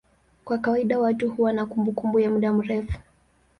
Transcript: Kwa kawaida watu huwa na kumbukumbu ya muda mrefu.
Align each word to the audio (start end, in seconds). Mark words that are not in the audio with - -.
Kwa 0.45 0.57
kawaida 0.57 0.99
watu 0.99 1.29
huwa 1.31 1.53
na 1.53 1.65
kumbukumbu 1.65 2.19
ya 2.19 2.29
muda 2.29 2.53
mrefu. 2.53 2.97